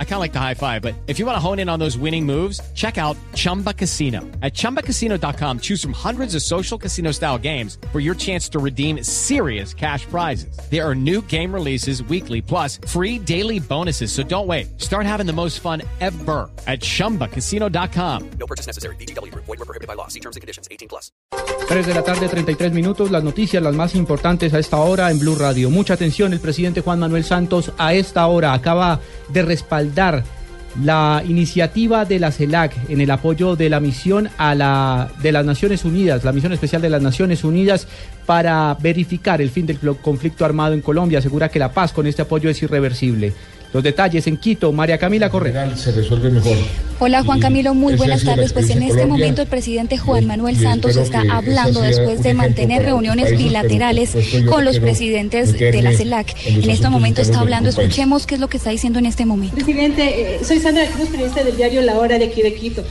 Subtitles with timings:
[0.00, 1.78] I kind of like the high five, but if you want to hone in on
[1.78, 4.22] those winning moves, check out Chumba Casino.
[4.42, 9.04] At ChumbaCasino.com, choose from hundreds of social casino style games for your chance to redeem
[9.04, 10.58] serious cash prizes.
[10.68, 14.10] There are new game releases weekly, plus free daily bonuses.
[14.10, 14.80] So don't wait.
[14.80, 18.30] Start having the most fun ever at ChumbaCasino.com.
[18.40, 18.96] No purchase necessary.
[18.96, 19.32] BGW.
[19.34, 20.08] Void were prohibited by law.
[20.08, 20.66] See terms and conditions.
[20.72, 21.12] 18 plus.
[21.68, 23.10] 3 de la tarde, 33 minutos.
[23.10, 25.70] Las noticias, las más importantes a esta hora en Blue Radio.
[25.70, 29.87] Mucha atención, el presidente Juan Manuel Santos a esta hora acaba de respaldar
[30.82, 35.44] la iniciativa de la CELAC en el apoyo de la misión a la de las
[35.44, 37.88] Naciones Unidas, la misión especial de las Naciones Unidas
[38.26, 41.18] para verificar el fin del conflicto armado en Colombia.
[41.18, 43.32] Asegura que la paz con este apoyo es irreversible.
[43.72, 45.76] Los detalles en Quito, María Camila Correa.
[45.76, 46.56] Se resuelve mejor.
[47.00, 48.52] Hola Juan Camilo, muy buenas tardes.
[48.52, 53.36] Pues en este momento el presidente Juan Manuel Santos está hablando después de mantener reuniones
[53.36, 54.16] bilaterales
[54.48, 56.34] con los presidentes de la CELAC.
[56.46, 59.54] En este momento está hablando, escuchemos qué es lo que está diciendo en este momento.
[59.54, 62.84] Presidente, eh, soy Sandra Cruz, periodista del diario La Hora de aquí de Quito.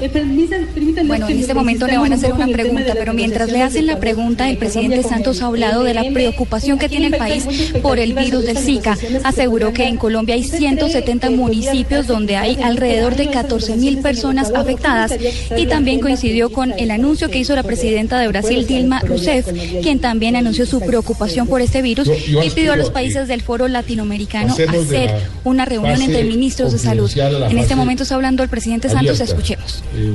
[0.00, 3.86] Eh, bueno, en este momento le van a hacer una pregunta, pero mientras le hacen
[3.86, 7.46] la pregunta, el presidente Santos ha hablado de la preocupación que tiene el país
[7.82, 8.96] por el virus del Zika.
[9.24, 15.14] Aseguró que en Colombia hay 170 municipios donde hay alrededor de 14 mil personas afectadas
[15.56, 19.48] y también coincidió con el anuncio que hizo la presidenta de Brasil, Dilma Rousseff,
[19.82, 23.68] quien también anunció su preocupación por este virus y pidió a los países del foro
[23.68, 25.10] latinoamericano hacer
[25.44, 27.10] una reunión entre ministros de salud.
[27.16, 29.82] En este momento está hablando el presidente Santos, escuchemos.
[29.94, 30.12] Eh,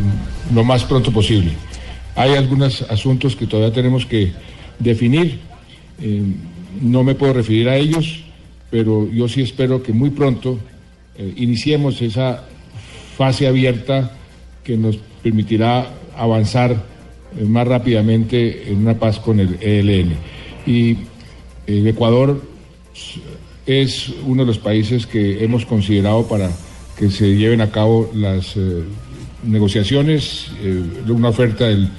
[0.54, 1.52] lo más pronto posible.
[2.16, 4.32] Hay algunos asuntos que todavía tenemos que
[4.80, 5.40] definir.
[6.00, 6.22] Eh,
[6.82, 8.24] no me puedo referir a ellos,
[8.70, 10.60] pero yo sí espero que muy pronto
[11.18, 12.44] eh, iniciemos esa
[13.18, 14.16] fase abierta
[14.64, 16.86] que nos permitirá avanzar
[17.48, 20.14] más rápidamente en una paz con el ELN.
[20.68, 20.98] Y
[21.66, 22.44] el Ecuador
[23.66, 26.52] es uno de los países que hemos considerado para
[26.98, 28.56] que se lleven a cabo las
[29.44, 31.90] negociaciones, eh, una oferta del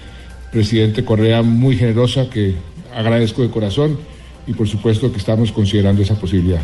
[0.51, 2.55] presidente Correa muy generosa que
[2.95, 3.99] agradezco de corazón
[4.47, 6.61] y por supuesto que estamos considerando esa posibilidad.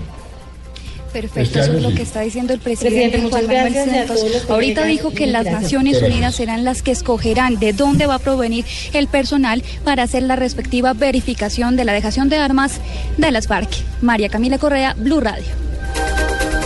[1.12, 4.46] Perfecto, este eso es lo que está diciendo el presidente, Juan Manuel Santos.
[4.48, 8.64] Ahorita dijo que las Naciones Unidas serán las que escogerán de dónde va a provenir
[8.92, 12.80] el personal para hacer la respectiva verificación de la dejación de armas
[13.16, 13.70] de las FARC.
[14.00, 15.70] María Camila Correa, Blue Radio.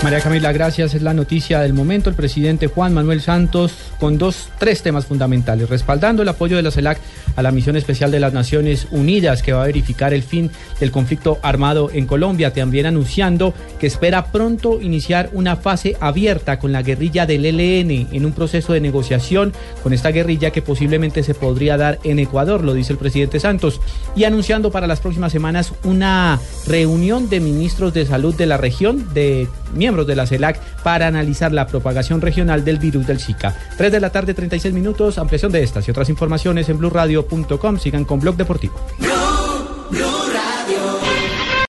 [0.02, 0.92] María Camila, gracias.
[0.92, 2.10] Es la noticia del momento.
[2.10, 3.72] El presidente Juan Manuel Santos
[4.04, 6.98] con dos, tres temas fundamentales, respaldando el apoyo de la CELAC
[7.36, 10.90] a la misión especial de las Naciones Unidas que va a verificar el fin del
[10.90, 16.82] conflicto armado en Colombia, también anunciando que espera pronto iniciar una fase abierta con la
[16.82, 21.78] guerrilla del ELN en un proceso de negociación con esta guerrilla que posiblemente se podría
[21.78, 23.80] dar en Ecuador, lo dice el presidente Santos,
[24.14, 29.14] y anunciando para las próximas semanas una reunión de ministros de salud de la región,
[29.14, 33.56] de miembros de la CELAC, para analizar la propagación regional del virus del Zika
[33.94, 35.18] de la tarde, 36 minutos.
[35.18, 37.78] Ampliación de estas y otras informaciones en blueradio.com.
[37.78, 38.74] Sigan con Blog Deportivo.